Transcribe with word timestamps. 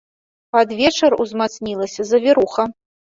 Пад 0.55 0.71
вечар 0.79 1.15
узмацнілася 1.25 2.01
завіруха. 2.13 2.69